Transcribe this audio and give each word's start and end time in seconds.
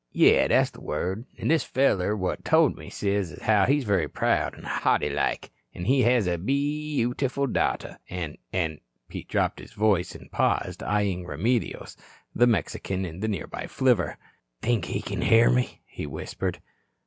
"Yes, 0.13 0.49
that's 0.49 0.71
the 0.71 0.81
word. 0.81 1.25
An' 1.37 1.49
this 1.49 1.63
feller 1.63 2.17
what 2.17 2.43
tol' 2.43 2.69
me 2.71 2.89
sez 2.89 3.33
as 3.33 3.43
how 3.43 3.65
he's 3.67 3.83
very 3.83 4.07
proud 4.07 4.55
and 4.55 4.65
haughty 4.65 5.11
like 5.11 5.51
an' 5.75 5.85
has 5.85 6.25
a 6.25 6.39
beyootiful 6.39 7.45
daughter, 7.53 7.99
an' 8.09 8.39
an'" 8.51 8.79
Pete 9.09 9.27
dropped 9.27 9.59
his 9.59 9.73
voice, 9.73 10.15
and 10.15 10.31
paused, 10.31 10.81
eyeing 10.81 11.27
Remedios, 11.27 11.95
the 12.33 12.47
Mexican 12.47 13.05
in 13.05 13.19
the 13.19 13.27
nearby 13.27 13.67
flivver. 13.67 14.17
"Think 14.59 14.85
he 14.85 15.01
kin 15.03 15.21
hear 15.21 15.51
me," 15.51 15.81
he 15.85 16.07
whispered. 16.07 16.63